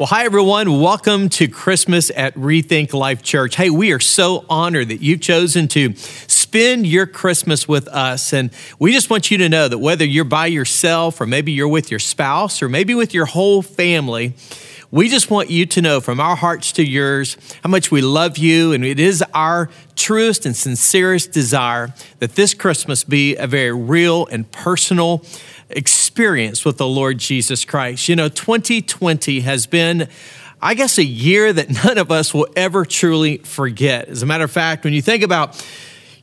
[0.00, 0.80] Well, hi, everyone.
[0.80, 3.56] Welcome to Christmas at Rethink Life Church.
[3.56, 8.32] Hey, we are so honored that you've chosen to spend your Christmas with us.
[8.32, 11.68] And we just want you to know that whether you're by yourself or maybe you're
[11.68, 14.32] with your spouse or maybe with your whole family,
[14.90, 18.38] we just want you to know from our hearts to yours how much we love
[18.38, 18.72] you.
[18.72, 24.26] And it is our truest and sincerest desire that this Christmas be a very real
[24.28, 25.22] and personal
[25.70, 28.08] experience with the Lord Jesus Christ.
[28.08, 30.08] You know, 2020 has been
[30.62, 34.08] I guess a year that none of us will ever truly forget.
[34.08, 35.64] As a matter of fact, when you think about,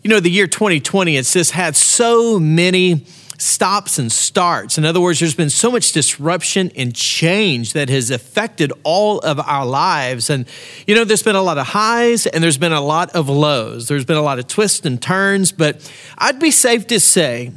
[0.04, 3.06] you know, the year 2020, it's just had so many
[3.40, 4.78] stops and starts.
[4.78, 9.40] In other words, there's been so much disruption and change that has affected all of
[9.40, 10.30] our lives.
[10.30, 10.48] And,
[10.88, 13.88] you know, there's been a lot of highs and there's been a lot of lows.
[13.88, 17.52] There's been a lot of twists and turns, but I'd be safe to say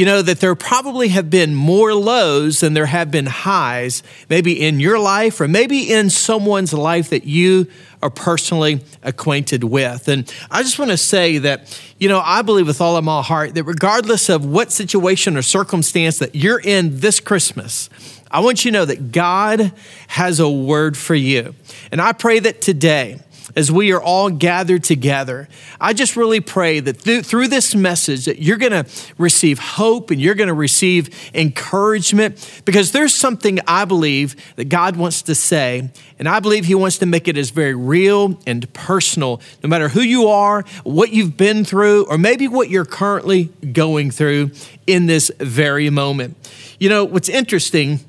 [0.00, 4.58] you know, that there probably have been more lows than there have been highs, maybe
[4.58, 7.66] in your life or maybe in someone's life that you
[8.00, 10.08] are personally acquainted with.
[10.08, 13.20] And I just want to say that, you know, I believe with all of my
[13.20, 17.90] heart that regardless of what situation or circumstance that you're in this Christmas,
[18.30, 19.70] I want you to know that God
[20.08, 21.54] has a word for you.
[21.92, 23.20] And I pray that today,
[23.56, 25.48] as we are all gathered together,
[25.80, 28.86] I just really pray that th- through this message that you're going to
[29.18, 34.96] receive hope and you're going to receive encouragement because there's something I believe that God
[34.96, 38.72] wants to say and I believe he wants to make it as very real and
[38.72, 43.44] personal no matter who you are, what you've been through or maybe what you're currently
[43.72, 44.50] going through
[44.86, 46.36] in this very moment.
[46.78, 48.00] You know, what's interesting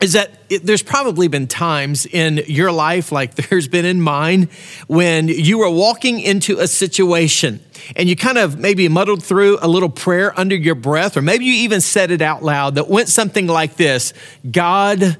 [0.00, 4.48] is that it, there's probably been times in your life, like there's been in mine,
[4.86, 7.64] when you were walking into a situation
[7.96, 11.44] and you kind of maybe muddled through a little prayer under your breath, or maybe
[11.44, 14.12] you even said it out loud that went something like this
[14.48, 15.16] God,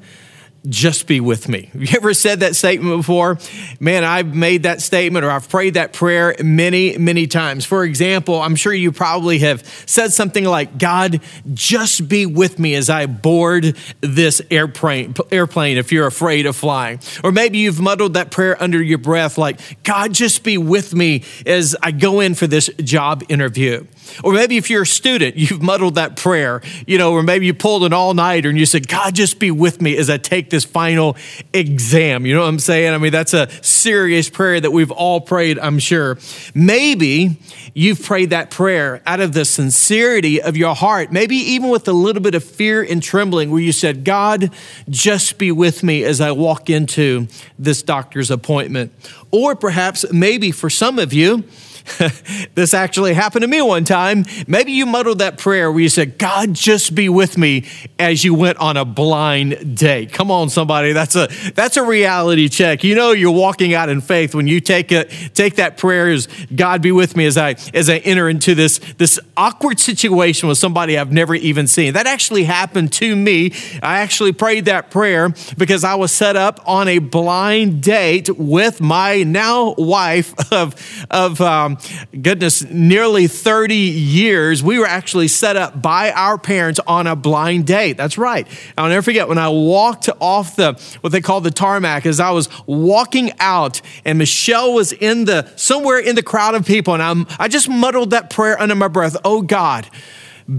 [0.68, 1.70] just be with me.
[1.72, 3.38] Have you ever said that statement before?
[3.80, 7.64] Man, I've made that statement or I've prayed that prayer many, many times.
[7.64, 11.20] For example, I'm sure you probably have said something like, God,
[11.52, 17.00] just be with me as I board this airplane, airplane if you're afraid of flying.
[17.24, 21.24] Or maybe you've muddled that prayer under your breath like, God, just be with me
[21.44, 23.84] as I go in for this job interview.
[24.22, 27.54] Or maybe if you're a student, you've muddled that prayer, you know, or maybe you
[27.54, 30.50] pulled an all nighter and you said, God, just be with me as I take
[30.52, 31.16] this final
[31.52, 32.24] exam.
[32.24, 32.94] You know what I'm saying?
[32.94, 36.16] I mean, that's a serious prayer that we've all prayed, I'm sure.
[36.54, 37.38] Maybe
[37.74, 41.92] you've prayed that prayer out of the sincerity of your heart, maybe even with a
[41.92, 44.52] little bit of fear and trembling, where you said, God,
[44.88, 47.26] just be with me as I walk into
[47.58, 48.92] this doctor's appointment.
[49.32, 51.44] Or perhaps, maybe for some of you,
[52.54, 54.24] this actually happened to me one time.
[54.46, 57.66] Maybe you muddled that prayer where you said, God, just be with me
[57.98, 60.12] as you went on a blind date.
[60.12, 60.92] Come on, somebody.
[60.92, 62.84] That's a that's a reality check.
[62.84, 66.28] You know you're walking out in faith when you take it, take that prayer as
[66.54, 70.58] God be with me as I as I enter into this, this awkward situation with
[70.58, 71.94] somebody I've never even seen.
[71.94, 73.52] That actually happened to me.
[73.82, 78.80] I actually prayed that prayer because I was set up on a blind date with
[78.80, 85.56] my now wife of, of um, Um, goodness, nearly 30 years, we were actually set
[85.56, 87.96] up by our parents on a blind date.
[87.96, 88.46] That's right.
[88.76, 92.30] I'll never forget when I walked off the, what they call the tarmac, as I
[92.30, 97.02] was walking out and Michelle was in the, somewhere in the crowd of people, and
[97.02, 99.16] I'm, I just muddled that prayer under my breath.
[99.24, 99.88] Oh God,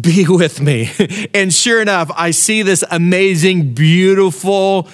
[0.02, 0.90] be with me.
[1.34, 4.88] And sure enough, I see this amazing, beautiful,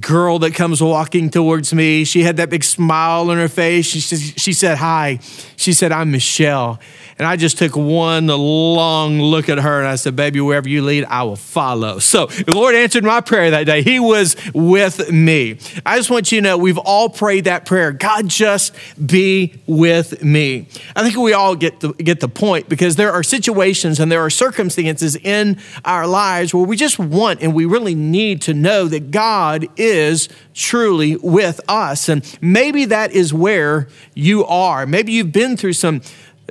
[0.00, 2.04] girl that comes walking towards me.
[2.04, 3.86] She had that big smile on her face.
[3.86, 5.18] She, she said, Hi.
[5.56, 6.80] She said, I'm Michelle.
[7.18, 10.82] And I just took one long look at her and I said, Baby, wherever you
[10.82, 11.98] lead, I will follow.
[11.98, 13.82] So the Lord answered my prayer that day.
[13.82, 15.58] He was with me.
[15.84, 18.74] I just want you to know we've all prayed that prayer God, just
[19.04, 20.66] be with me.
[20.96, 24.22] I think we all get the, get the point because there are situations and there
[24.22, 28.86] are circumstances in our lives where we just want and we really need to know
[28.88, 32.08] that God is truly with us.
[32.08, 34.86] And maybe that is where you are.
[34.86, 36.02] Maybe you've been through some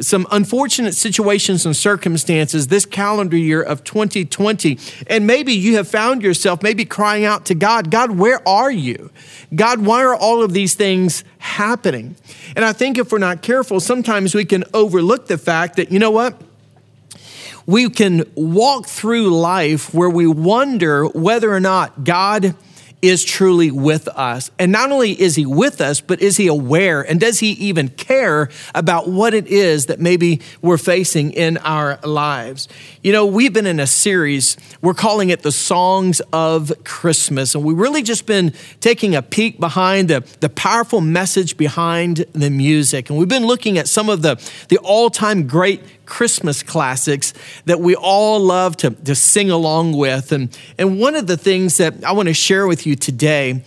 [0.02, 4.80] some unfortunate situations and circumstances this calendar year of 2020.
[5.08, 9.12] And maybe you have found yourself maybe crying out to God, God, where are you?
[9.54, 12.16] God, why are all of these things happening?
[12.56, 16.00] And I think if we're not careful, sometimes we can overlook the fact that, you
[16.00, 16.42] know what?
[17.66, 22.56] We can walk through life where we wonder whether or not God
[23.02, 24.52] is truly with us.
[24.60, 27.90] And not only is he with us, but is he aware and does he even
[27.90, 32.68] care about what it is that maybe we're facing in our lives?
[33.02, 37.56] You know, we've been in a series, we're calling it the Songs of Christmas.
[37.56, 42.50] And we've really just been taking a peek behind the, the powerful message behind the
[42.50, 43.10] music.
[43.10, 44.36] And we've been looking at some of the,
[44.68, 47.34] the all time great Christmas classics
[47.66, 50.32] that we all love to, to sing along with.
[50.32, 53.64] And, and one of the things that I want to share with you today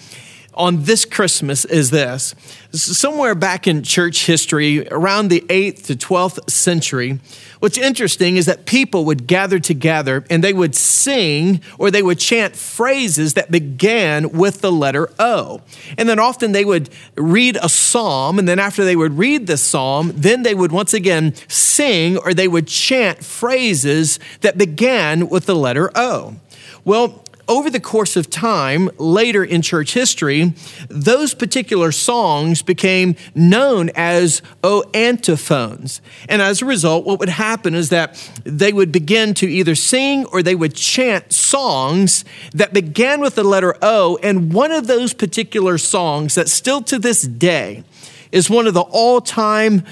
[0.54, 2.34] on this Christmas is this.
[2.72, 7.20] Somewhere back in church history, around the 8th to 12th century,
[7.60, 12.18] what's interesting is that people would gather together and they would sing or they would
[12.18, 15.62] chant phrases that began with the letter O.
[15.96, 19.56] And then often they would read a psalm, and then after they would read the
[19.56, 25.46] psalm, then they would once again sing or they would chant phrases that began with
[25.46, 26.36] the letter O.
[26.84, 30.54] Well, over the course of time, later in church history,
[30.88, 36.00] those particular songs became known as O antiphons.
[36.28, 40.24] And as a result, what would happen is that they would begin to either sing
[40.26, 44.18] or they would chant songs that began with the letter O.
[44.22, 47.84] And one of those particular songs that still to this day
[48.30, 49.84] is one of the all time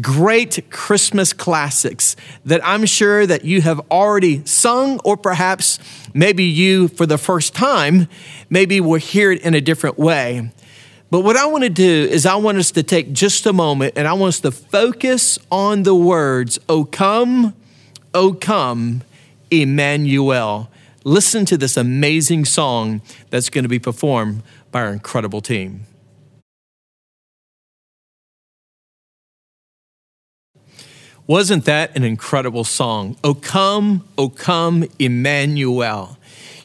[0.00, 5.78] great Christmas classics that I'm sure that you have already sung, or perhaps
[6.14, 8.08] maybe you, for the first time,
[8.48, 10.50] maybe will hear it in a different way.
[11.10, 13.94] But what I want to do is, I want us to take just a moment
[13.96, 17.54] and I want us to focus on the words, O come,
[18.12, 19.02] O come,
[19.50, 20.70] Emmanuel.
[21.04, 24.42] Listen to this amazing song that's going to be performed
[24.72, 25.86] by our incredible team.
[31.26, 33.16] Wasn't that an incredible song?
[33.24, 36.18] O come, O come, Emmanuel.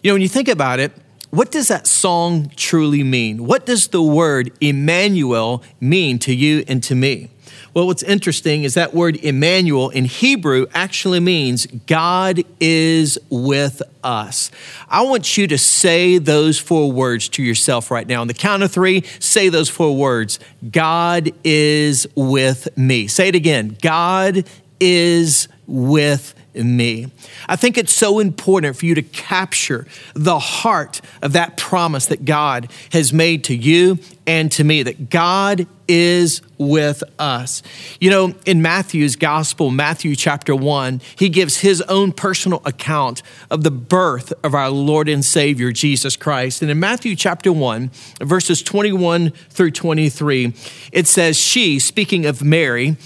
[0.04, 0.92] You know, when you think about it,
[1.30, 3.46] what does that song truly mean?
[3.46, 7.30] What does the word Emmanuel mean to you and to me?
[7.74, 14.51] Well, what's interesting is that word Emmanuel in Hebrew actually means God is with us.
[14.88, 18.22] I want you to say those four words to yourself right now.
[18.22, 20.40] On the count of three, say those four words
[20.72, 23.07] God is with me.
[23.07, 24.46] Say it again God
[24.80, 27.12] is with me.
[27.48, 32.25] I think it's so important for you to capture the heart of that promise that
[32.25, 37.63] God has made to you and to me, that God is with us.
[38.00, 43.63] You know, in Matthew's gospel, Matthew chapter 1, he gives his own personal account of
[43.63, 46.62] the birth of our Lord and Savior, Jesus Christ.
[46.62, 47.90] And in Matthew chapter 1,
[48.22, 50.54] verses 21 through 23,
[50.92, 52.98] it says, She, speaking of Mary,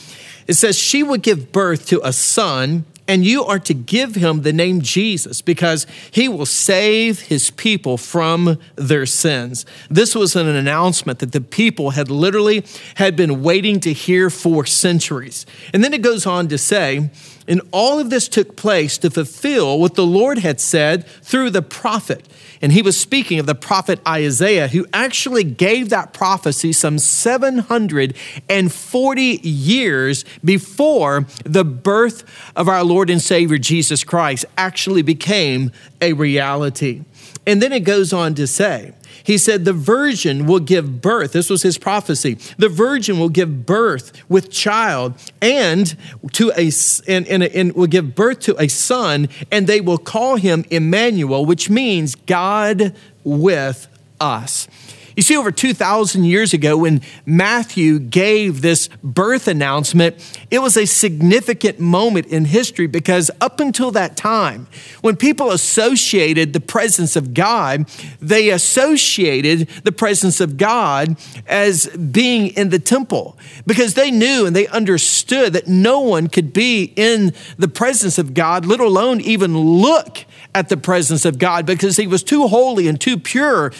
[0.48, 4.42] it says, She would give birth to a son and you are to give him
[4.42, 9.66] the name Jesus because he will save his people from their sins.
[9.90, 12.64] This was an announcement that the people had literally
[12.96, 15.46] had been waiting to hear for centuries.
[15.74, 17.10] And then it goes on to say,
[17.48, 21.62] and all of this took place to fulfill what the Lord had said through the
[21.62, 22.26] prophet.
[22.62, 29.24] And he was speaking of the prophet Isaiah, who actually gave that prophecy some 740
[29.44, 32.24] years before the birth
[32.56, 37.02] of our Lord and Savior Jesus Christ actually became a reality.
[37.46, 41.32] And then it goes on to say, he said, The virgin will give birth.
[41.32, 42.38] This was his prophecy.
[42.58, 45.96] The virgin will give birth with child and
[46.34, 46.72] to a
[47.08, 51.46] and, and, and will give birth to a son, and they will call him Emmanuel,
[51.46, 53.88] which means God with
[54.20, 54.68] us.
[55.16, 60.16] You see, over 2,000 years ago, when Matthew gave this birth announcement,
[60.50, 64.68] it was a significant moment in history because up until that time,
[65.02, 67.88] when people associated the presence of God,
[68.20, 71.18] they associated the presence of God
[71.48, 76.54] as being in the temple because they knew and they understood that no one could
[76.54, 81.66] be in the presence of God, let alone even look at the presence of God
[81.66, 83.72] because he was too holy and too pure.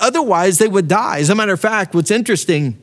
[0.00, 1.18] Otherwise, they would die.
[1.18, 2.82] As a matter of fact, what's interesting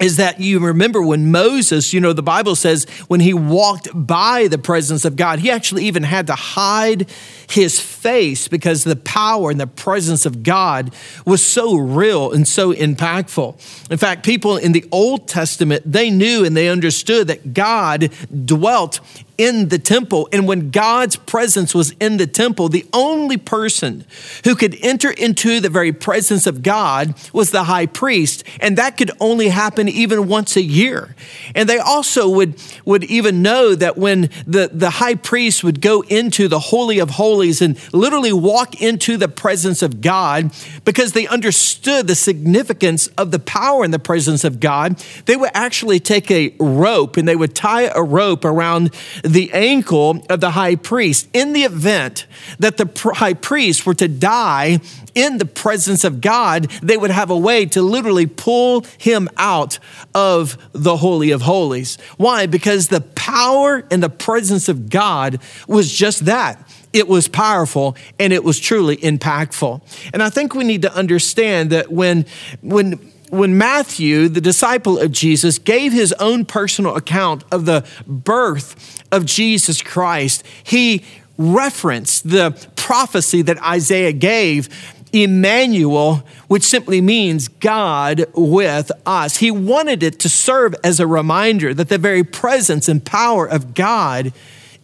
[0.00, 4.46] is that you remember when Moses, you know, the Bible says when he walked by
[4.48, 7.10] the presence of God, he actually even had to hide
[7.50, 10.94] his face because the power and the presence of God
[11.26, 13.90] was so real and so impactful.
[13.90, 18.12] In fact, people in the Old Testament, they knew and they understood that God
[18.44, 19.00] dwelt
[19.38, 20.28] in the temple.
[20.32, 24.04] And when God's presence was in the temple, the only person
[24.44, 28.42] who could enter into the very presence of God was the high priest.
[28.60, 31.14] And that could only happen even once a year.
[31.54, 36.02] And they also would, would even know that when the, the high priest would go
[36.02, 40.52] into the Holy of Holies and literally walk into the presence of God,
[40.84, 45.50] because they understood the significance of the power in the presence of God, they would
[45.54, 48.92] actually take a rope and they would tie a rope around
[49.32, 52.26] the ankle of the high priest in the event
[52.58, 54.80] that the high priest were to die
[55.14, 59.78] in the presence of God, they would have a way to literally pull him out
[60.14, 61.98] of the Holy of Holies.
[62.16, 62.46] Why?
[62.46, 66.68] Because the power and the presence of God was just that.
[66.92, 69.82] It was powerful and it was truly impactful.
[70.12, 72.24] And I think we need to understand that when,
[72.62, 72.98] when,
[73.30, 79.24] when Matthew, the disciple of Jesus, gave his own personal account of the birth of
[79.24, 81.04] Jesus Christ, he
[81.36, 84.68] referenced the prophecy that Isaiah gave.
[85.10, 89.38] Emmanuel, which simply means God with us.
[89.38, 93.72] He wanted it to serve as a reminder that the very presence and power of
[93.72, 94.34] God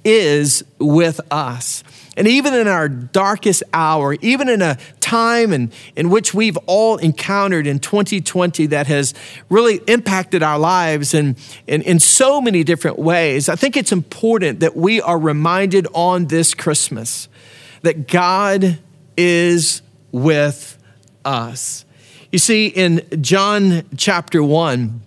[0.03, 1.85] is with us.
[2.17, 6.97] And even in our darkest hour, even in a time in, in which we've all
[6.99, 9.15] encountered in 2020 that has
[9.49, 14.61] really impacted our lives in, in, in so many different ways, I think it's important
[14.61, 17.29] that we are reminded on this Christmas
[17.83, 18.79] that God
[19.17, 20.79] is with
[21.25, 21.85] us.
[22.31, 25.03] You see, in John chapter 1,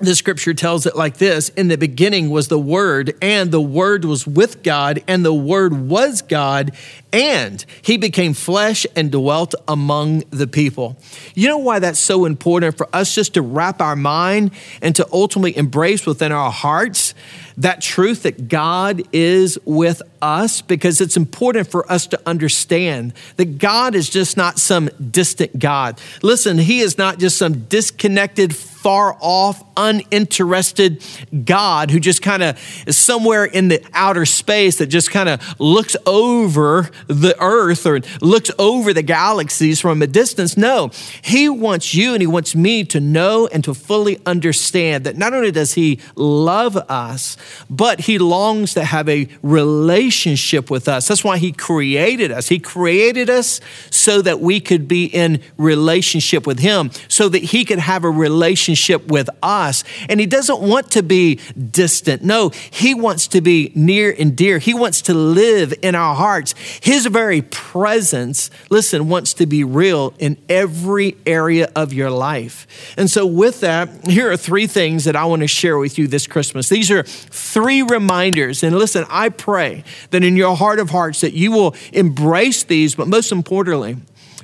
[0.00, 4.04] the scripture tells it like this In the beginning was the Word, and the Word
[4.04, 6.72] was with God, and the Word was God,
[7.12, 10.96] and He became flesh and dwelt among the people.
[11.34, 14.52] You know why that's so important for us just to wrap our mind
[14.82, 17.14] and to ultimately embrace within our hearts
[17.56, 20.62] that truth that God is with us?
[20.62, 26.00] Because it's important for us to understand that God is just not some distant God.
[26.22, 31.04] Listen, He is not just some disconnected, far off, uninterested
[31.44, 35.60] God who just kind of is somewhere in the outer space that just kind of
[35.60, 40.56] looks over the earth or looks over the galaxies from a distance.
[40.56, 40.90] No,
[41.22, 45.34] He wants you and He wants me to know and to fully understand that not
[45.34, 47.36] only does He love us,
[47.68, 51.08] but He longs to have a relationship with us.
[51.08, 52.48] That's why He created us.
[52.48, 57.64] He created us so that we could be in relationship with Him, so that He
[57.64, 59.84] could have a relationship with us.
[60.08, 61.40] And He doesn't want to be
[61.70, 62.22] distant.
[62.22, 64.58] No, He wants to be near and dear.
[64.58, 66.54] He wants to live in our hearts.
[66.90, 72.66] His very presence, listen, wants to be real in every area of your life.
[72.96, 76.08] And so, with that, here are three things that I want to share with you
[76.08, 76.68] this Christmas.
[76.68, 78.64] These are three reminders.
[78.64, 82.96] And listen, I pray that in your heart of hearts that you will embrace these,
[82.96, 83.96] but most importantly,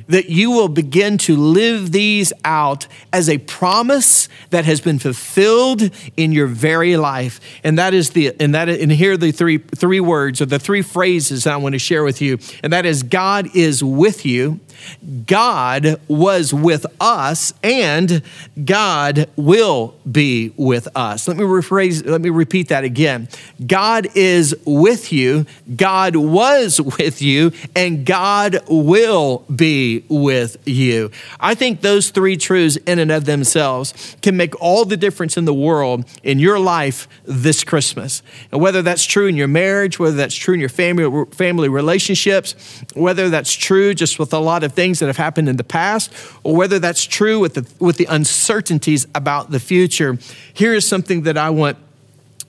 [0.08, 5.90] that you will begin to live these out as a promise that has been fulfilled
[6.16, 7.40] in your very life.
[7.64, 10.58] And that is the and that and here are the three three words or the
[10.58, 12.38] three phrases I want to share with you.
[12.62, 14.60] And that is God is with you.
[15.26, 18.22] God was with us and
[18.62, 21.26] God will be with us.
[21.28, 23.28] Let me rephrase, let me repeat that again.
[23.66, 31.10] God is with you, God was with you, and God will be with you.
[31.40, 35.44] I think those three truths in and of themselves can make all the difference in
[35.44, 38.22] the world in your life this Christmas.
[38.52, 42.54] And whether that's true in your marriage, whether that's true in your family family relationships,
[42.94, 46.12] whether that's true just with a lot of things that have happened in the past,
[46.42, 50.18] or whether that's true with the, with the uncertainties about the future,
[50.54, 51.78] here is something that I want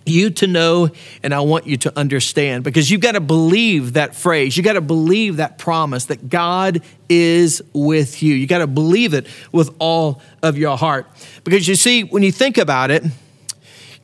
[0.08, 0.90] you to know
[1.24, 4.56] and I want you to understand because you've got to believe that phrase.
[4.56, 8.36] You've got to believe that promise that God is with you.
[8.36, 11.08] You've got to believe it with all of your heart.
[11.44, 13.04] Because you see, when you think about it,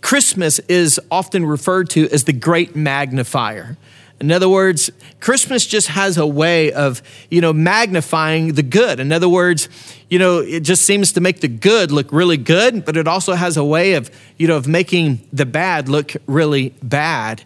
[0.02, 3.78] Christmas is often referred to as the great magnifier.
[4.20, 4.90] In other words,
[5.20, 9.00] Christmas just has a way of, you know, magnifying the good.
[9.00, 9.68] In other words,
[10.10, 13.34] you know, it just seems to make the good look really good, but it also
[13.34, 17.44] has a way of, you know, of making the bad look really bad.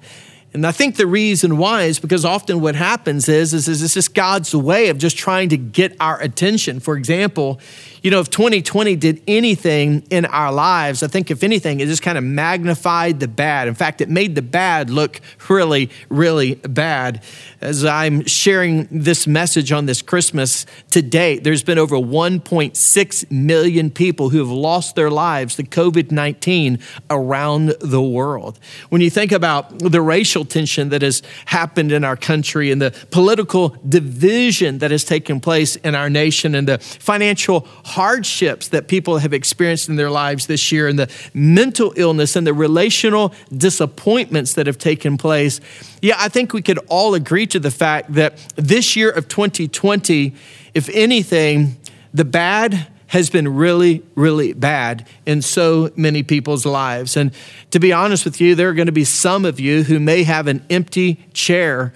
[0.53, 3.93] And I think the reason why is because often what happens is, is, is it's
[3.93, 6.79] just God's way of just trying to get our attention.
[6.79, 7.59] For example,
[8.07, 12.01] You know, if 2020 did anything in our lives, I think if anything, it just
[12.01, 13.67] kind of magnified the bad.
[13.67, 17.21] In fact, it made the bad look really, really bad.
[17.59, 23.91] As I'm sharing this message on this Christmas to date, there's been over 1.6 million
[23.91, 28.57] people who have lost their lives to COVID 19 around the world.
[28.87, 32.91] When you think about the racial tension that has happened in our country and the
[33.11, 39.17] political division that has taken place in our nation and the financial hardships that people
[39.17, 44.53] have experienced in their lives this year and the mental illness and the relational disappointments
[44.53, 45.59] that have taken place,
[45.99, 50.35] yeah, I think we could all agree to the fact that this year of 2020,
[50.75, 51.75] if anything,
[52.13, 57.17] the bad has been really, really bad in so many people's lives.
[57.17, 57.31] And
[57.71, 60.21] to be honest with you, there are going to be some of you who may
[60.21, 61.93] have an empty chair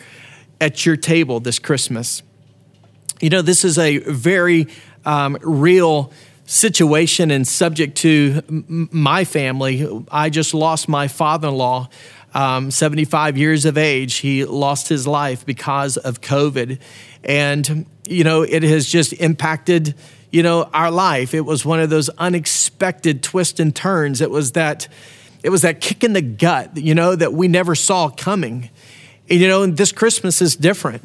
[0.60, 2.24] at your table this Christmas.
[3.22, 4.68] You know, this is a very
[5.06, 6.12] um, real
[6.46, 9.88] situation and subject to m- my family.
[10.12, 11.88] I just lost my father in law
[12.34, 14.16] um, 75 years of age.
[14.18, 16.80] He lost his life because of COVID.
[17.24, 19.94] And, you know, it has just impacted,
[20.32, 21.36] you know, our life.
[21.36, 24.22] It was one of those unexpected twists and turns.
[24.22, 24.88] It was that,
[25.44, 28.70] it was that kick in the gut, you know, that we never saw coming.
[29.30, 31.04] And, you know, this Christmas is different.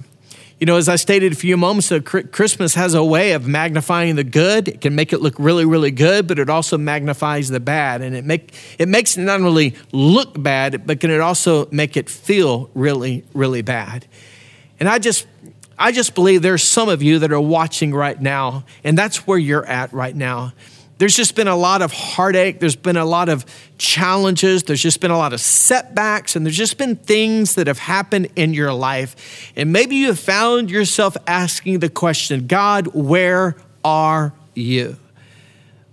[0.59, 4.17] You know, as I stated a few moments ago, Christmas has a way of magnifying
[4.17, 4.69] the good.
[4.69, 8.01] It can make it look really, really good, but it also magnifies the bad.
[8.01, 11.99] And it, make, it makes it not only look bad, but can it also make
[11.99, 14.07] it feel really, really bad.
[14.81, 15.27] And I just,
[15.79, 19.39] I just believe there's some of you that are watching right now, and that's where
[19.39, 20.55] you're at right now.
[20.99, 22.59] There's just been a lot of heartache.
[22.59, 23.45] There's been a lot of
[23.77, 24.63] challenges.
[24.63, 26.37] There's just been a lot of setbacks.
[26.37, 29.53] And there's just been things that have happened in your life.
[29.57, 34.97] And maybe you have found yourself asking the question God, where are you?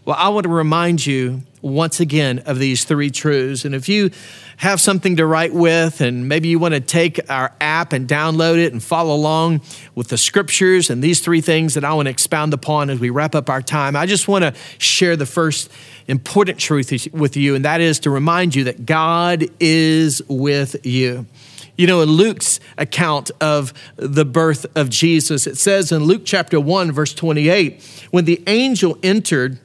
[0.06, 3.66] Well, I want to remind you once again of these three truths.
[3.66, 4.12] And if you
[4.58, 8.58] have something to write with, and maybe you want to take our app and download
[8.64, 9.62] it and follow along
[9.96, 13.10] with the scriptures and these three things that I want to expound upon as we
[13.10, 15.72] wrap up our time, I just want to share the first
[16.08, 21.26] important truth with you, and that is to remind you that God is with you.
[21.78, 26.60] You know, in Luke's account of the birth of Jesus, it says in Luke chapter
[26.60, 29.58] 1, verse 28, when the angel entered,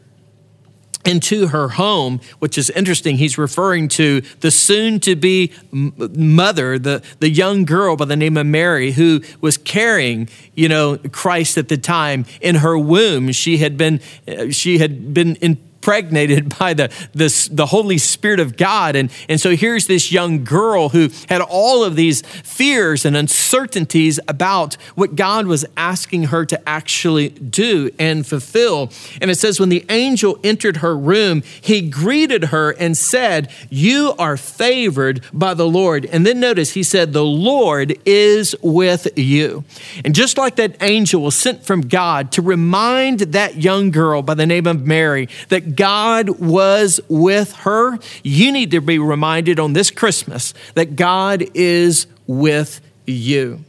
[1.05, 3.17] into her home, which is interesting.
[3.17, 8.37] He's referring to the soon to be mother, the, the young girl by the name
[8.37, 13.32] of Mary, who was carrying, you know, Christ at the time in her womb.
[13.32, 18.41] She had been, uh, she had been in impregnated by the, the, the Holy Spirit
[18.41, 18.97] of God.
[18.97, 24.21] And, and so here's this young girl who had all of these fears and uncertainties
[24.28, 28.91] about what God was asking her to actually do and fulfill.
[29.21, 34.14] And it says, when the angel entered her room, he greeted her and said, You
[34.19, 36.06] are favored by the Lord.
[36.06, 39.64] And then notice, he said, The Lord is with you.
[40.04, 44.34] And just like that angel was sent from God to remind that young girl by
[44.34, 49.73] the name of Mary that God was with her, you need to be reminded on
[49.73, 53.65] this Christmas that God is with you.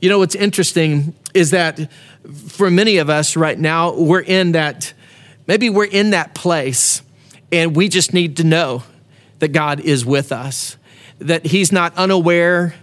[0.00, 1.90] You know, what's interesting is that
[2.48, 4.92] for many of us right now, we're in that,
[5.46, 7.02] maybe we're in that place
[7.52, 8.82] and we just need to know
[9.38, 10.76] that God is with us,
[11.18, 12.74] that He's not unaware.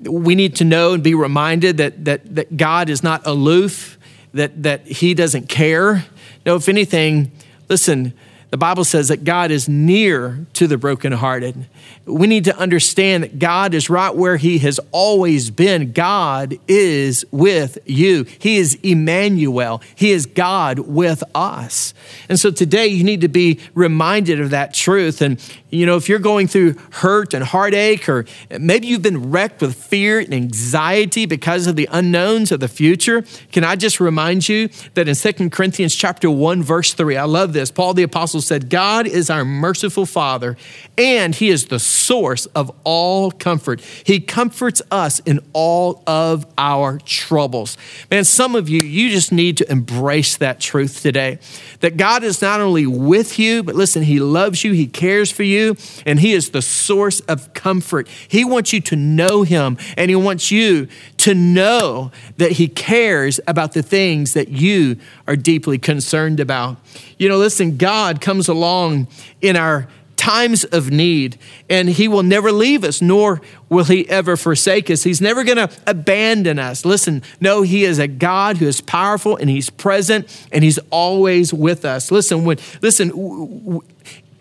[0.00, 3.98] We need to know and be reminded that, that, that God is not aloof,
[4.34, 6.04] that, that He doesn't care.
[6.46, 7.32] No, if anything,
[7.70, 8.12] Listen,
[8.50, 11.66] the Bible says that God is near to the brokenhearted.
[12.04, 15.92] We need to understand that God is right where He has always been.
[15.92, 18.24] God is with you.
[18.24, 19.80] He is Emmanuel.
[19.94, 21.94] He is God with us.
[22.28, 25.22] And so today you need to be reminded of that truth.
[25.22, 28.24] And, you know, if you're going through hurt and heartache, or
[28.58, 33.24] maybe you've been wrecked with fear and anxiety because of the unknowns of the future,
[33.52, 37.52] can I just remind you that in 2 Corinthians chapter 1, verse 3, I love
[37.52, 37.70] this.
[37.70, 40.56] Paul the Apostle said, God is our merciful Father,
[40.96, 43.80] and He is the source of all comfort.
[44.04, 47.76] He comforts us in all of our troubles.
[48.10, 51.38] Man, some of you, you just need to embrace that truth today
[51.80, 55.42] that God is not only with you, but listen, He loves you, He cares for
[55.42, 55.76] you,
[56.06, 58.08] and He is the source of comfort.
[58.28, 60.88] He wants you to know Him, and He wants you
[61.20, 66.78] to know that He cares about the things that you are deeply concerned about.
[67.18, 69.08] You know, listen, God comes along
[69.40, 71.38] in our times of need,
[71.70, 75.02] and He will never leave us, nor will He ever forsake us.
[75.02, 76.84] He's never going to abandon us.
[76.84, 81.52] Listen, no, He is a God who is powerful and He's present and He's always
[81.54, 82.10] with us.
[82.10, 83.80] Listen, when listen.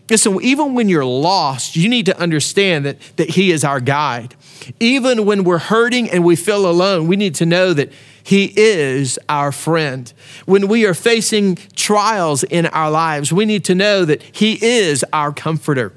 [0.09, 4.35] Listen, even when you're lost, you need to understand that, that He is our guide.
[4.79, 7.91] Even when we're hurting and we feel alone, we need to know that
[8.29, 10.13] he is our friend.
[10.45, 15.03] When we are facing trials in our lives, we need to know that He is
[15.11, 15.93] our comforter.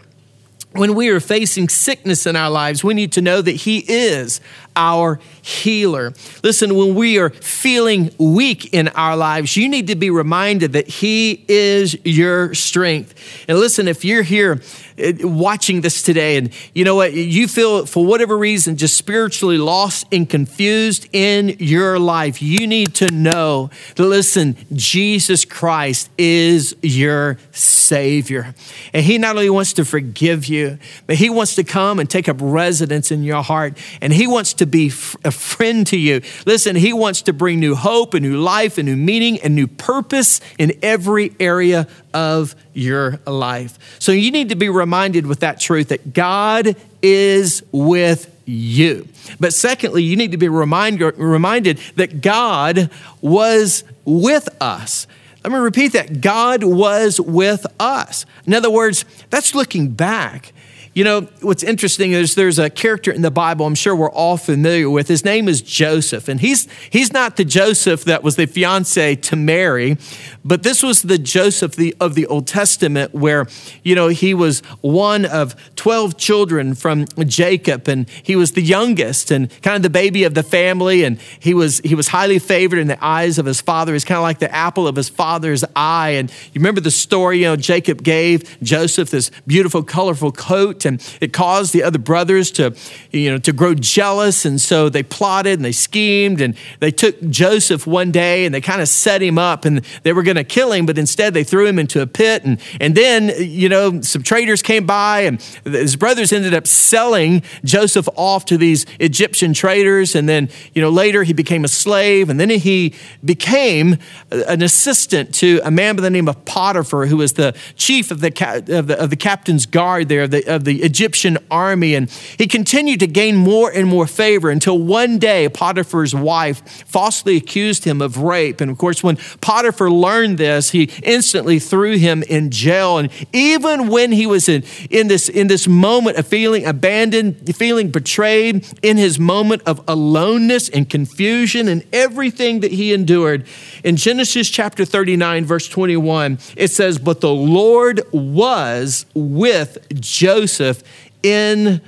[0.71, 4.41] When we are facing sickness in our lives, we need to know that He is
[4.77, 6.13] our healer.
[6.43, 10.89] Listen, when we are feeling weak in our lives, you need to be reminded that
[10.89, 13.15] He is your strength.
[13.49, 14.61] And listen, if you're here
[14.99, 19.59] uh, watching this today and you know what, you feel for whatever reason just spiritually
[19.59, 26.77] lost and confused in your life, you need to know that listen, Jesus Christ is
[26.83, 28.55] your Savior.
[28.93, 32.29] And He not only wants to forgive you, but He wants to come and take
[32.29, 33.77] up residence in your heart.
[34.01, 34.87] And He wants to to be
[35.25, 36.23] a friend to you.
[36.47, 39.67] Listen, He wants to bring new hope and new life and new meaning and new
[39.67, 43.99] purpose in every area of your life.
[43.99, 49.09] So you need to be reminded with that truth that God is with you.
[49.41, 52.89] But secondly, you need to be remind, reminded that God
[53.21, 55.09] was with us.
[55.43, 58.27] Let me repeat that God was with us.
[58.47, 60.53] In other words, that's looking back.
[60.95, 64.37] You know, what's interesting is there's a character in the Bible I'm sure we're all
[64.37, 65.09] familiar with.
[65.09, 66.29] His name is Joseph.
[66.29, 69.97] And he's, he's not the Joseph that was the fiance to Mary,
[70.45, 73.47] but this was the Joseph the, of the Old Testament where,
[73.83, 79.31] you know, he was one of 12 children from Jacob and he was the youngest
[79.31, 81.05] and kind of the baby of the family.
[81.05, 83.95] And he was, he was highly favored in the eyes of his father.
[83.95, 86.11] He's kind of like the apple of his father's eye.
[86.11, 91.03] And you remember the story, you know, Jacob gave Joseph this beautiful, colorful coat and
[91.21, 92.75] it caused the other brothers to,
[93.11, 94.45] you know, to grow jealous.
[94.45, 98.61] And so they plotted and they schemed and they took Joseph one day and they
[98.61, 101.45] kind of set him up and they were going to kill him, but instead they
[101.45, 102.45] threw him into a pit.
[102.45, 107.43] And, and then, you know, some traders came by and his brothers ended up selling
[107.65, 110.15] Joseph off to these Egyptian traders.
[110.15, 113.99] And then, you know, later he became a slave and then he became
[114.31, 118.21] an assistant to a man by the name of Potiphar, who was the chief of
[118.21, 118.29] the,
[118.69, 121.95] of the, of the captain's guard there of the, of the the Egyptian army.
[121.95, 127.37] And he continued to gain more and more favor until one day Potiphar's wife falsely
[127.37, 128.61] accused him of rape.
[128.61, 132.99] And of course, when Potiphar learned this, he instantly threw him in jail.
[132.99, 137.91] And even when he was in, in, this, in this moment of feeling abandoned, feeling
[137.91, 143.47] betrayed, in his moment of aloneness and confusion and everything that he endured,
[143.85, 150.83] in Genesis chapter 39, verse 21, it says, But the Lord was with Joseph Joseph
[151.23, 151.81] in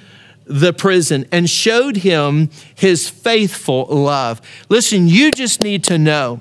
[0.46, 4.40] the prison and showed him his faithful love.
[4.68, 6.40] Listen, you just need to know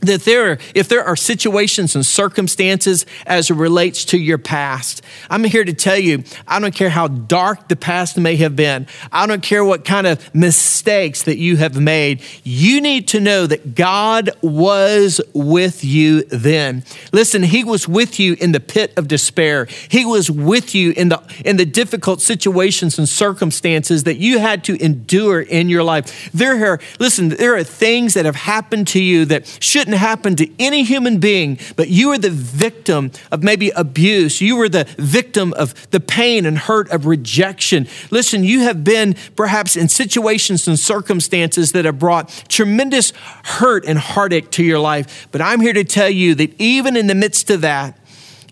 [0.00, 5.44] that there, if there are situations and circumstances as it relates to your past, I'm
[5.44, 8.86] here to tell you, I don't care how dark the past may have been.
[9.12, 12.22] I don't care what kind of mistakes that you have made.
[12.44, 16.84] You need to know that God was with you then.
[17.12, 19.66] Listen, He was with you in the pit of despair.
[19.88, 24.64] He was with you in the, in the difficult situations and circumstances that you had
[24.64, 26.30] to endure in your life.
[26.32, 30.36] There are, listen, there are things that have happened to you that shouldn't shouldn't happen
[30.36, 34.40] to any human being, but you are the victim of maybe abuse.
[34.40, 37.88] You were the victim of the pain and hurt of rejection.
[38.10, 43.12] Listen, you have been perhaps in situations and circumstances that have brought tremendous
[43.44, 45.26] hurt and heartache to your life.
[45.32, 47.98] But I'm here to tell you that even in the midst of that,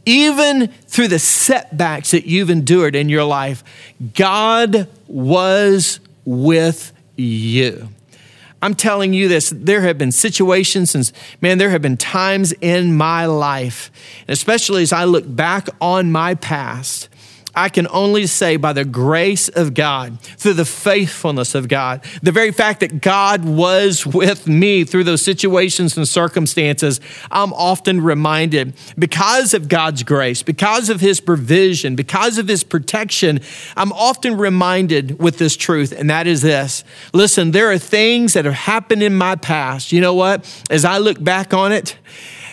[0.04, 3.62] even through the setbacks that you've endured in your life,
[4.14, 7.90] God was with you.
[8.60, 12.96] I'm telling you this, there have been situations and man, there have been times in
[12.96, 13.90] my life,
[14.26, 17.08] especially as I look back on my past,
[17.58, 22.30] I can only say by the grace of God, through the faithfulness of God, the
[22.30, 27.00] very fact that God was with me through those situations and circumstances,
[27.32, 33.40] I'm often reminded because of God's grace, because of His provision, because of His protection,
[33.76, 38.44] I'm often reminded with this truth, and that is this listen, there are things that
[38.44, 39.90] have happened in my past.
[39.90, 40.46] You know what?
[40.70, 41.96] As I look back on it,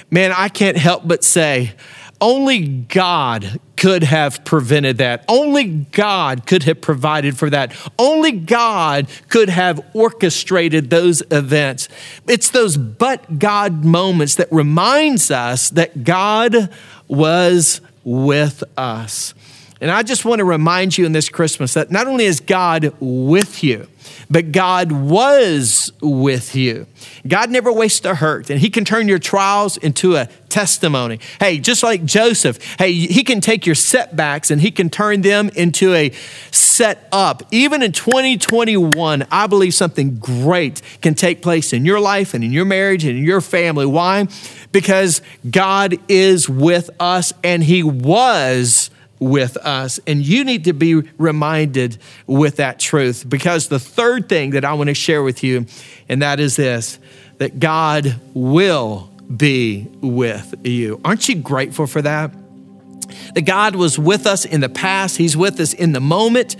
[0.10, 1.74] man, I can't help but say,
[2.22, 5.26] only God could have prevented that.
[5.28, 7.74] Only God could have provided for that.
[8.00, 11.90] Only God could have orchestrated those events.
[12.28, 16.70] It's those but God moments that reminds us that God
[17.08, 19.34] was with us.
[19.82, 22.96] And I just want to remind you in this Christmas that not only is God
[23.00, 23.88] with you,
[24.30, 26.88] but God was with you.
[27.28, 31.20] God never wastes a hurt, and He can turn your trials into a testimony.
[31.40, 35.50] Hey, just like Joseph, hey, He can take your setbacks and He can turn them
[35.50, 36.12] into a
[36.52, 37.44] set up.
[37.52, 42.52] Even in 2021, I believe something great can take place in your life and in
[42.52, 43.86] your marriage and in your family.
[43.86, 44.28] Why?
[44.72, 50.00] Because God is with us and He was with us.
[50.08, 51.98] And you need to be reminded
[52.28, 55.66] with that truth because the third thing that I want to share with you,
[56.10, 57.00] and that is this
[57.38, 61.02] that God will be with you.
[61.04, 62.32] Aren't you grateful for that?
[63.34, 66.56] That God was with us in the past, He's with us in the moment.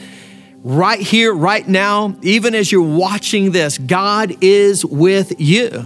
[0.64, 5.86] Right here, right now, even as you're watching this, God is with you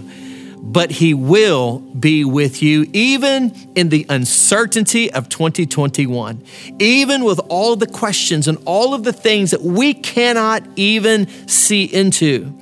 [0.62, 6.42] but He will be with you even in the uncertainty of 2021,
[6.78, 11.84] even with all the questions and all of the things that we cannot even see
[11.84, 12.52] into.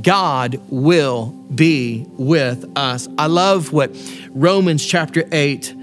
[0.00, 3.08] God will be with us.
[3.18, 3.90] I love what
[4.30, 5.74] Romans chapter 8,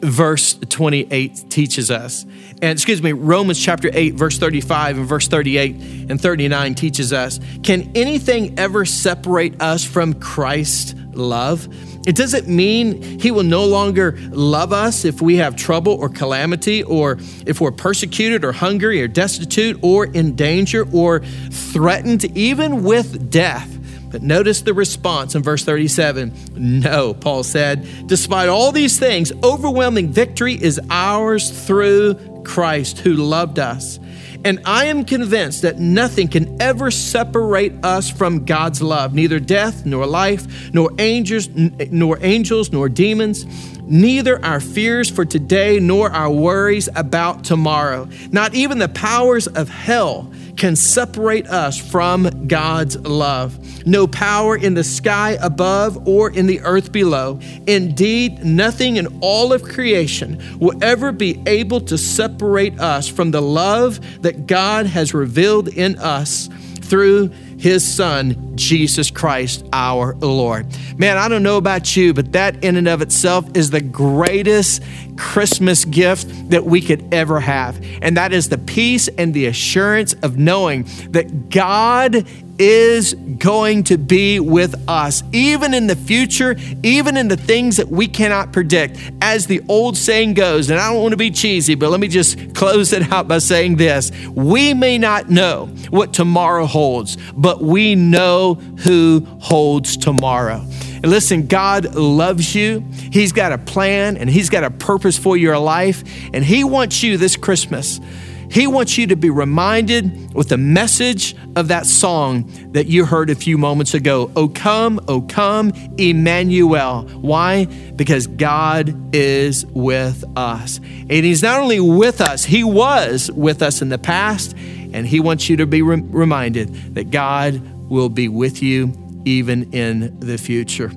[0.00, 2.24] verse 28 teaches us.
[2.62, 7.40] And excuse me, Romans chapter 8, verse 35 and verse 38 and 39 teaches us
[7.62, 10.96] Can anything ever separate us from Christ?
[11.16, 11.68] love.
[12.06, 16.82] It doesn't mean He will no longer love us if we have trouble or calamity,
[16.82, 23.30] or if we're persecuted or hungry or destitute or in danger or threatened, even with
[23.30, 23.75] death.
[24.16, 26.32] But notice the response in verse 37.
[26.56, 33.58] No, Paul said, despite all these things, overwhelming victory is ours through Christ who loved
[33.58, 34.00] us.
[34.42, 39.84] And I am convinced that nothing can ever separate us from God's love, neither death,
[39.84, 43.44] nor life, nor angels, nor angels, nor demons,
[43.82, 48.08] neither our fears for today, nor our worries about tomorrow.
[48.30, 53.86] Not even the powers of hell can separate us from God's love.
[53.86, 57.38] No power in the sky above or in the earth below.
[57.66, 63.42] Indeed, nothing in all of creation will ever be able to separate us from the
[63.42, 66.48] love that God has revealed in us
[66.80, 70.66] through his son, Jesus Christ, our Lord.
[70.98, 74.82] Man, I don't know about you, but that in and of itself is the greatest
[75.16, 77.82] Christmas gift that we could ever have.
[78.02, 82.26] And that is the peace and the assurance of knowing that God
[82.58, 87.88] is going to be with us, even in the future, even in the things that
[87.88, 88.98] we cannot predict.
[89.20, 92.08] As the old saying goes, and I don't want to be cheesy, but let me
[92.08, 97.62] just close it out by saying this We may not know what tomorrow holds, but
[97.62, 100.64] we know who holds tomorrow.
[101.02, 102.84] And listen, God loves you.
[103.12, 106.02] He's got a plan and He's got a purpose for your life.
[106.32, 108.00] And He wants you this Christmas
[108.50, 113.30] he wants you to be reminded with the message of that song that you heard
[113.30, 114.30] a few moments ago.
[114.36, 117.02] Oh, come, oh, come, Emmanuel.
[117.20, 117.64] Why?
[117.64, 120.78] Because God is with us.
[120.78, 125.20] And He's not only with us, He was with us in the past, and He
[125.20, 128.92] wants you to be re- reminded that God will be with you
[129.24, 130.92] even in the future.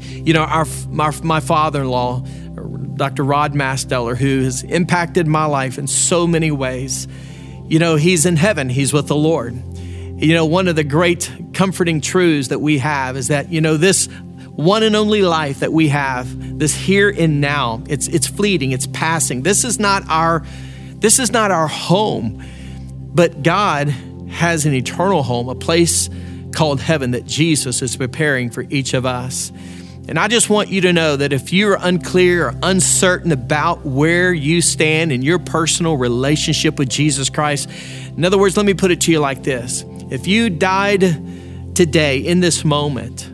[0.00, 2.24] You know, our, my, my father in law,
[3.00, 3.24] Dr.
[3.24, 7.08] Rod Masteller, who has impacted my life in so many ways.
[7.66, 9.54] You know, he's in heaven, he's with the Lord.
[10.22, 13.78] You know, one of the great comforting truths that we have is that, you know,
[13.78, 14.04] this
[14.50, 18.86] one and only life that we have, this here and now, it's it's fleeting, it's
[18.88, 19.44] passing.
[19.44, 20.44] This is not our
[20.96, 22.44] this is not our home.
[23.14, 23.88] But God
[24.28, 26.10] has an eternal home, a place
[26.52, 29.52] called heaven that Jesus is preparing for each of us.
[30.10, 34.32] And I just want you to know that if you're unclear or uncertain about where
[34.32, 37.70] you stand in your personal relationship with Jesus Christ,
[38.16, 42.18] in other words, let me put it to you like this if you died today
[42.18, 43.30] in this moment,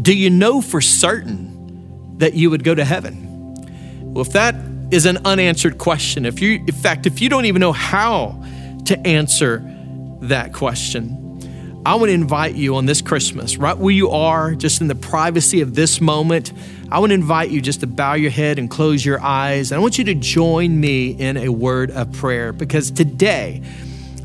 [0.00, 3.24] do you know for certain that you would go to heaven?
[4.14, 4.54] Well, if that
[4.92, 8.44] is an unanswered question, if you, in fact, if you don't even know how
[8.84, 9.60] to answer
[10.20, 11.25] that question,
[11.86, 14.96] I want to invite you on this Christmas, right where you are, just in the
[14.96, 16.52] privacy of this moment.
[16.90, 19.70] I want to invite you just to bow your head and close your eyes.
[19.70, 23.62] And I want you to join me in a word of prayer because today,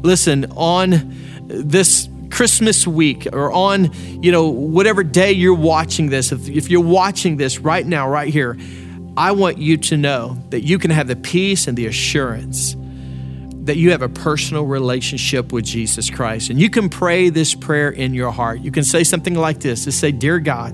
[0.01, 3.91] listen, on this Christmas week or on,
[4.23, 8.33] you know, whatever day you're watching this, if, if you're watching this right now, right
[8.33, 8.57] here,
[9.15, 12.75] I want you to know that you can have the peace and the assurance
[13.65, 16.49] that you have a personal relationship with Jesus Christ.
[16.49, 18.61] And you can pray this prayer in your heart.
[18.61, 20.73] You can say something like this to say, Dear God,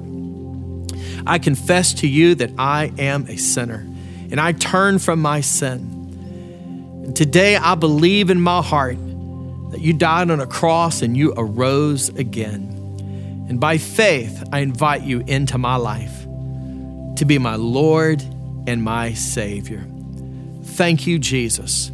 [1.25, 3.85] I confess to you that I am a sinner
[4.31, 7.03] and I turn from my sin.
[7.05, 8.97] And today I believe in my heart
[9.71, 12.73] that you died on a cross and you arose again.
[13.49, 16.23] And by faith, I invite you into my life
[17.17, 18.21] to be my Lord
[18.67, 19.85] and my Savior.
[20.63, 21.91] Thank you, Jesus,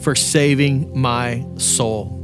[0.00, 2.16] for saving my soul.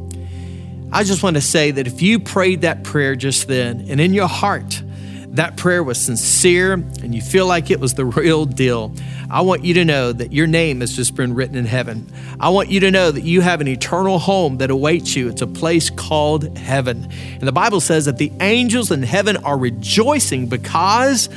[0.93, 4.15] I just want to say that if you prayed that prayer just then and in
[4.15, 4.83] your heart,
[5.31, 8.95] that prayer was sincere and you feel like it was the real deal,
[9.29, 12.11] I want you to know that your name has just been written in heaven.
[12.39, 15.29] I want you to know that you have an eternal home that awaits you.
[15.29, 17.09] It's a place called heaven.
[17.33, 21.29] And the Bible says that the angels in heaven are rejoicing because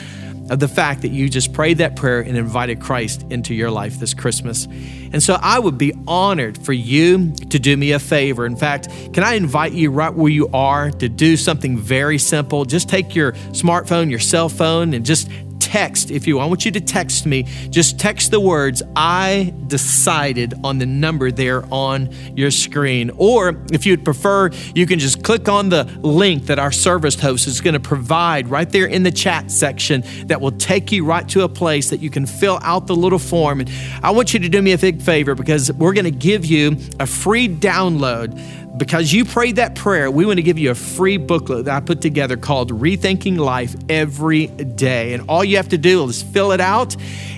[0.49, 3.99] of the fact that you just prayed that prayer and invited Christ into your life
[3.99, 4.65] this Christmas.
[5.11, 8.45] And so I would be honored for you to do me a favor.
[8.45, 12.65] In fact, can I invite you right where you are to do something very simple?
[12.65, 15.29] Just take your smartphone, your cell phone, and just
[15.59, 20.53] text, if you I want you to text me, just text the words I decided
[20.63, 23.11] on the number there on your screen.
[23.17, 27.47] Or if you'd prefer, you can just click on the link that our service host
[27.47, 31.27] is going to provide right there in the chat section that will take you right
[31.29, 33.59] to a place that you can fill out the little form.
[33.59, 36.45] And I want you to do me a big favor because we're going to give
[36.45, 38.39] you a free download
[38.77, 41.79] because you prayed that prayer, we want to give you a free booklet that I
[41.79, 45.13] put together called Rethinking Life Every Day.
[45.13, 46.95] And all you have to do is fill it out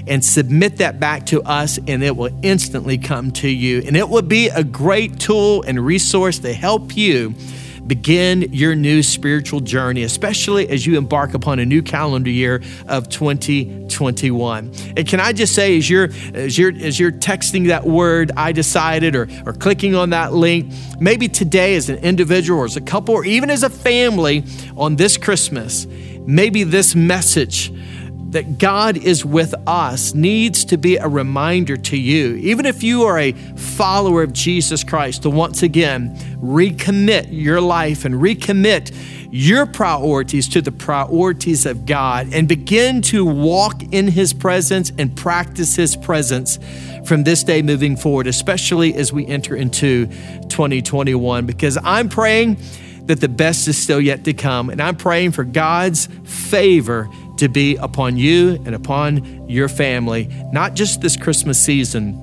[0.08, 3.82] and submit that back to us, and it will instantly come to you.
[3.86, 7.34] And it will be a great tool and resource to help you
[7.88, 13.10] begin your new spiritual journey, especially as you embark upon a new calendar year of
[13.10, 14.72] 2021.
[14.98, 18.52] And can I just say, as you're as you're as you're texting that word, I
[18.52, 22.82] decided, or or clicking on that link, maybe today as an individual or as a
[22.82, 24.44] couple or even as a family
[24.78, 25.88] on this Christmas,
[26.26, 27.72] maybe this message
[28.32, 33.04] that God is with us needs to be a reminder to you, even if you
[33.04, 38.96] are a follower of Jesus Christ, to once again recommit your life and recommit
[39.32, 45.16] your priorities to the priorities of God and begin to walk in His presence and
[45.16, 46.58] practice His presence
[47.06, 50.08] from this day moving forward, especially as we enter into
[50.50, 51.46] 2021.
[51.46, 52.58] Because I'm praying
[53.06, 57.10] that the best is still yet to come, and I'm praying for God's favor
[57.42, 62.16] to be upon you and upon your family, not just this Christmas season,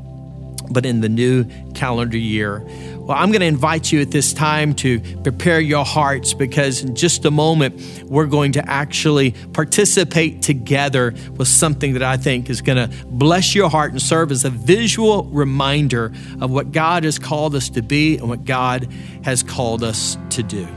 [0.71, 2.65] but in the new calendar year.
[2.99, 6.95] Well, I'm going to invite you at this time to prepare your hearts because in
[6.95, 12.61] just a moment, we're going to actually participate together with something that I think is
[12.61, 17.19] going to bless your heart and serve as a visual reminder of what God has
[17.19, 18.87] called us to be and what God
[19.25, 20.69] has called us to do.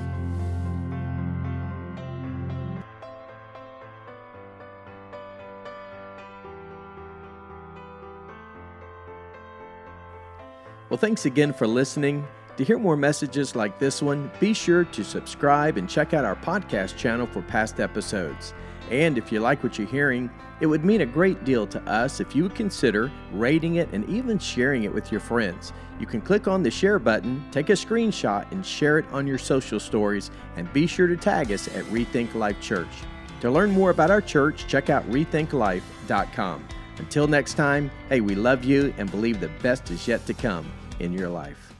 [10.91, 12.27] Well, thanks again for listening.
[12.57, 16.35] To hear more messages like this one, be sure to subscribe and check out our
[16.35, 18.53] podcast channel for past episodes.
[18.89, 22.19] And if you like what you're hearing, it would mean a great deal to us
[22.19, 25.71] if you would consider rating it and even sharing it with your friends.
[25.97, 29.37] You can click on the share button, take a screenshot, and share it on your
[29.37, 32.91] social stories, and be sure to tag us at Rethink Life Church.
[33.39, 36.67] To learn more about our church, check out rethinklife.com.
[36.97, 40.69] Until next time, hey, we love you and believe the best is yet to come
[41.01, 41.70] in your life.